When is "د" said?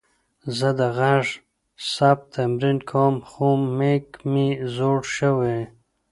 0.79-0.81